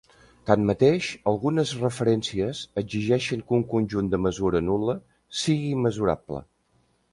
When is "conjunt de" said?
3.75-4.21